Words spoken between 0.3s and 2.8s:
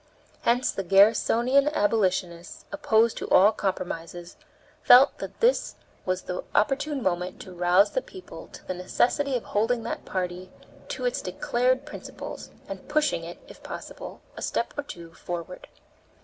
Hence the Garrisonian abolitionists,